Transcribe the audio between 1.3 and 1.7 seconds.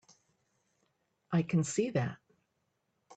I can